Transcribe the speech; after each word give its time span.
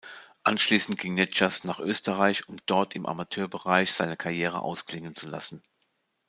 Anschließend 0.45 0.97
ging 0.99 1.13
Nečas 1.13 1.63
nach 1.63 1.77
Österreich, 1.77 2.49
um 2.49 2.57
dort 2.65 2.95
im 2.95 3.05
Amateurbereich 3.05 3.93
seine 3.93 4.17
Karriere 4.17 4.63
ausklingen 4.63 5.13
zu 5.13 5.27
lassen. 5.27 5.61